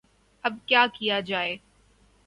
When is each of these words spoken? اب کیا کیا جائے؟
اب 0.43 0.53
کیا 0.65 0.85
کیا 0.93 1.19
جائے؟ 1.19 1.55